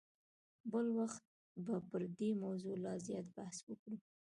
[0.71, 1.23] بل وخت
[1.65, 3.97] به پر دې موضوع لا زیات بحث وکړو.